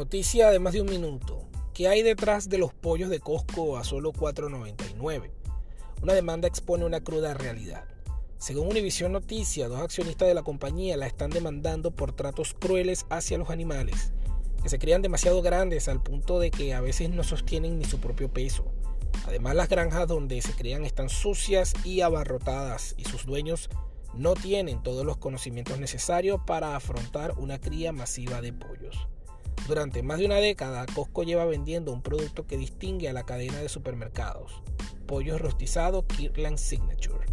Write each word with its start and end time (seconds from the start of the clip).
Noticia 0.00 0.50
de 0.50 0.58
más 0.58 0.72
de 0.72 0.80
un 0.80 0.88
minuto. 0.88 1.46
¿Qué 1.74 1.86
hay 1.86 2.00
detrás 2.00 2.48
de 2.48 2.56
los 2.56 2.72
pollos 2.72 3.10
de 3.10 3.20
Costco 3.20 3.76
a 3.76 3.84
solo 3.84 4.14
4.99? 4.14 5.30
Una 6.02 6.14
demanda 6.14 6.48
expone 6.48 6.86
una 6.86 7.04
cruda 7.04 7.34
realidad. 7.34 7.84
Según 8.38 8.68
Univision 8.68 9.12
Noticia, 9.12 9.68
dos 9.68 9.78
accionistas 9.78 10.26
de 10.26 10.32
la 10.32 10.42
compañía 10.42 10.96
la 10.96 11.06
están 11.06 11.28
demandando 11.28 11.90
por 11.90 12.12
tratos 12.12 12.54
crueles 12.54 13.04
hacia 13.10 13.36
los 13.36 13.50
animales, 13.50 14.14
que 14.62 14.70
se 14.70 14.78
crían 14.78 15.02
demasiado 15.02 15.42
grandes 15.42 15.86
al 15.86 16.02
punto 16.02 16.38
de 16.38 16.50
que 16.50 16.72
a 16.72 16.80
veces 16.80 17.10
no 17.10 17.22
sostienen 17.22 17.78
ni 17.78 17.84
su 17.84 18.00
propio 18.00 18.32
peso. 18.32 18.64
Además, 19.26 19.54
las 19.54 19.68
granjas 19.68 20.08
donde 20.08 20.40
se 20.40 20.52
crían 20.54 20.86
están 20.86 21.10
sucias 21.10 21.74
y 21.84 22.00
abarrotadas 22.00 22.94
y 22.96 23.04
sus 23.04 23.26
dueños 23.26 23.68
no 24.14 24.32
tienen 24.32 24.82
todos 24.82 25.04
los 25.04 25.18
conocimientos 25.18 25.78
necesarios 25.78 26.40
para 26.46 26.74
afrontar 26.74 27.34
una 27.36 27.60
cría 27.60 27.92
masiva 27.92 28.40
de 28.40 28.54
pollos. 28.54 29.06
Durante 29.66 30.02
más 30.02 30.18
de 30.18 30.26
una 30.26 30.36
década, 30.36 30.86
Costco 30.86 31.22
lleva 31.22 31.44
vendiendo 31.44 31.92
un 31.92 32.02
producto 32.02 32.46
que 32.46 32.56
distingue 32.56 33.08
a 33.08 33.12
la 33.12 33.24
cadena 33.24 33.58
de 33.58 33.68
supermercados, 33.68 34.62
pollo 35.06 35.38
rostizado 35.38 36.06
Kirkland 36.06 36.58
Signature, 36.58 37.26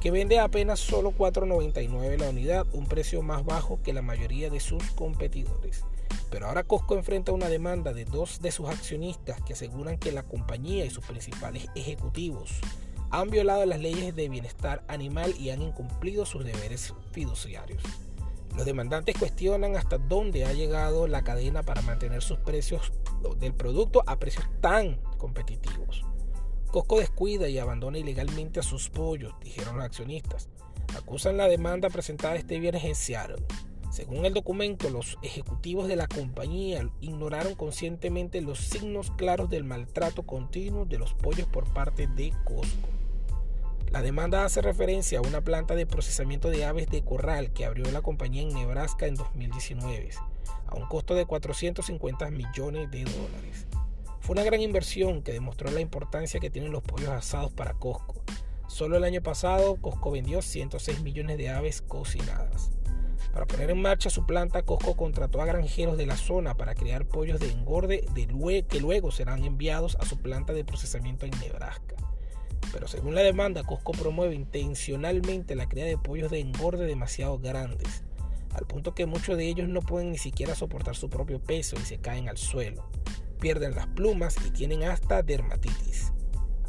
que 0.00 0.10
vende 0.10 0.38
apenas 0.38 0.80
solo 0.80 1.12
$4.99 1.12 2.18
la 2.18 2.30
unidad, 2.30 2.66
un 2.72 2.86
precio 2.86 3.22
más 3.22 3.44
bajo 3.44 3.80
que 3.82 3.92
la 3.92 4.02
mayoría 4.02 4.50
de 4.50 4.60
sus 4.60 4.82
competidores. 4.92 5.84
Pero 6.30 6.46
ahora 6.46 6.64
Costco 6.64 6.94
enfrenta 6.94 7.32
una 7.32 7.48
demanda 7.48 7.92
de 7.92 8.04
dos 8.04 8.40
de 8.40 8.52
sus 8.52 8.68
accionistas 8.68 9.40
que 9.42 9.54
aseguran 9.54 9.98
que 9.98 10.12
la 10.12 10.22
compañía 10.22 10.84
y 10.84 10.90
sus 10.90 11.04
principales 11.04 11.66
ejecutivos 11.74 12.60
han 13.10 13.30
violado 13.30 13.64
las 13.64 13.80
leyes 13.80 14.14
de 14.14 14.28
bienestar 14.28 14.84
animal 14.88 15.34
y 15.38 15.50
han 15.50 15.62
incumplido 15.62 16.26
sus 16.26 16.44
deberes 16.44 16.92
fiduciarios. 17.12 17.82
Los 18.56 18.64
demandantes 18.64 19.16
cuestionan 19.16 19.76
hasta 19.76 19.98
dónde 19.98 20.44
ha 20.44 20.52
llegado 20.52 21.06
la 21.06 21.22
cadena 21.22 21.62
para 21.62 21.82
mantener 21.82 22.22
sus 22.22 22.38
precios 22.38 22.92
del 23.38 23.54
producto 23.54 24.02
a 24.06 24.18
precios 24.18 24.46
tan 24.60 25.00
competitivos. 25.16 26.04
Costco 26.70 26.98
descuida 26.98 27.48
y 27.48 27.58
abandona 27.58 27.98
ilegalmente 27.98 28.60
a 28.60 28.62
sus 28.62 28.90
pollos, 28.90 29.32
dijeron 29.42 29.76
los 29.76 29.84
accionistas. 29.84 30.48
Acusan 30.96 31.36
la 31.36 31.48
demanda 31.48 31.88
presentada 31.88 32.36
este 32.36 32.58
viernes 32.58 32.84
en 32.84 32.94
Seattle. 32.94 33.44
Según 33.90 34.26
el 34.26 34.34
documento, 34.34 34.90
los 34.90 35.16
ejecutivos 35.22 35.88
de 35.88 35.96
la 35.96 36.06
compañía 36.08 36.88
ignoraron 37.00 37.54
conscientemente 37.54 38.42
los 38.42 38.58
signos 38.58 39.10
claros 39.12 39.48
del 39.48 39.64
maltrato 39.64 40.24
continuo 40.24 40.84
de 40.84 40.98
los 40.98 41.14
pollos 41.14 41.46
por 41.46 41.72
parte 41.72 42.06
de 42.06 42.32
Costco. 42.44 42.97
La 43.90 44.02
demanda 44.02 44.44
hace 44.44 44.60
referencia 44.60 45.18
a 45.18 45.22
una 45.22 45.40
planta 45.40 45.74
de 45.74 45.86
procesamiento 45.86 46.50
de 46.50 46.66
aves 46.66 46.88
de 46.90 47.02
corral 47.02 47.52
que 47.52 47.64
abrió 47.64 47.90
la 47.90 48.02
compañía 48.02 48.42
en 48.42 48.52
Nebraska 48.52 49.06
en 49.06 49.14
2019, 49.14 50.10
a 50.66 50.74
un 50.74 50.86
costo 50.88 51.14
de 51.14 51.24
450 51.24 52.30
millones 52.30 52.90
de 52.90 53.04
dólares. 53.04 53.66
Fue 54.20 54.34
una 54.34 54.44
gran 54.44 54.60
inversión 54.60 55.22
que 55.22 55.32
demostró 55.32 55.70
la 55.70 55.80
importancia 55.80 56.38
que 56.38 56.50
tienen 56.50 56.70
los 56.70 56.82
pollos 56.82 57.08
asados 57.08 57.50
para 57.50 57.72
Costco. 57.72 58.16
Solo 58.66 58.98
el 58.98 59.04
año 59.04 59.22
pasado, 59.22 59.76
Costco 59.76 60.10
vendió 60.10 60.42
106 60.42 61.00
millones 61.00 61.38
de 61.38 61.48
aves 61.48 61.80
cocinadas. 61.80 62.70
Para 63.32 63.46
poner 63.46 63.70
en 63.70 63.80
marcha 63.80 64.10
su 64.10 64.26
planta, 64.26 64.62
Costco 64.62 64.96
contrató 64.96 65.40
a 65.40 65.46
granjeros 65.46 65.96
de 65.96 66.04
la 66.04 66.18
zona 66.18 66.54
para 66.54 66.74
crear 66.74 67.06
pollos 67.06 67.40
de 67.40 67.50
engorde 67.50 68.04
que 68.68 68.80
luego 68.80 69.12
serán 69.12 69.44
enviados 69.44 69.96
a 69.98 70.04
su 70.04 70.18
planta 70.18 70.52
de 70.52 70.64
procesamiento 70.64 71.24
en 71.24 71.32
Nebraska. 71.40 71.96
Pero 72.72 72.88
según 72.88 73.14
la 73.14 73.22
demanda, 73.22 73.64
Costco 73.64 73.92
promueve 73.92 74.34
intencionalmente 74.34 75.54
la 75.54 75.68
cría 75.68 75.84
de 75.84 75.98
pollos 75.98 76.30
de 76.30 76.40
engorde 76.40 76.86
demasiado 76.86 77.38
grandes, 77.38 78.04
al 78.52 78.66
punto 78.66 78.94
que 78.94 79.06
muchos 79.06 79.36
de 79.36 79.48
ellos 79.48 79.68
no 79.68 79.80
pueden 79.80 80.10
ni 80.12 80.18
siquiera 80.18 80.54
soportar 80.54 80.96
su 80.96 81.08
propio 81.08 81.40
peso 81.40 81.76
y 81.80 81.84
se 81.84 81.98
caen 81.98 82.28
al 82.28 82.38
suelo 82.38 82.88
pierden 83.38 83.74
las 83.74 83.86
plumas 83.88 84.36
y 84.46 84.50
tienen 84.50 84.84
hasta 84.84 85.22
dermatitis. 85.22 86.12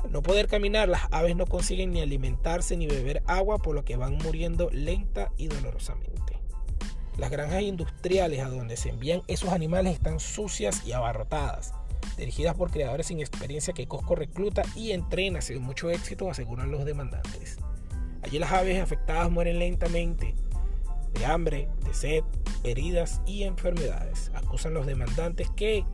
Al 0.04 0.12
no 0.12 0.22
poder 0.22 0.48
caminar, 0.48 0.88
las 0.88 1.08
aves 1.12 1.36
no 1.36 1.46
consiguen 1.46 1.92
ni 1.92 2.02
alimentarse 2.02 2.78
ni 2.78 2.88
beber 2.88 3.22
agua, 3.28 3.58
por 3.58 3.76
lo 3.76 3.84
que 3.84 3.98
van 3.98 4.18
muriendo 4.18 4.70
lenta 4.72 5.32
y 5.38 5.48
dolorosamente. 5.48 6.40
Las 7.18 7.32
granjas 7.32 7.64
industriales 7.64 8.40
a 8.40 8.50
donde 8.50 8.78
se 8.78 8.90
envían 8.90 9.24
esos 9.28 9.50
animales 9.50 9.94
están 9.94 10.22
sucias 10.22 10.86
y 10.86 10.94
abarrotadas, 10.94 11.74
dirigidas 12.20 12.56
por 12.56 12.72
creadores 12.72 13.08
sin 13.08 13.20
experiencia 13.20 13.74
que 13.74 13.88
Costco 13.88 14.16
recluta 14.16 14.64
y 14.76 14.92
entrena 14.92 15.42
sin 15.42 15.62
mucho 15.62 15.90
éxito, 15.90 16.30
aseguran 16.30 16.72
los 16.72 16.86
demandantes. 16.86 17.58
Allí 18.22 18.38
las 18.40 18.52
aves 18.52 18.82
afectadas 18.82 19.32
mueren 19.32 19.60
lentamente 19.60 20.36
de 21.14 21.26
hambre, 21.26 21.70
de 21.86 21.94
sed, 21.94 22.24
heridas 22.64 23.22
y 23.26 23.44
enfermedades. 23.44 24.32
Acusan 24.36 24.74
los 24.74 24.86
demandantes 24.86 25.50
que 25.52 25.86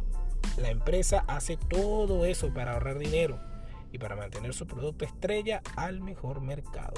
la 0.58 0.70
empresa 0.70 1.24
hace 1.28 1.58
todo 1.58 2.26
eso 2.26 2.54
para 2.54 2.74
ahorrar 2.74 2.98
dinero 2.98 3.40
y 3.92 3.98
para 3.98 4.16
mantener 4.16 4.54
su 4.54 4.68
producto 4.68 5.06
estrella 5.06 5.62
al 5.76 6.02
mejor 6.02 6.42
mercado. 6.42 6.94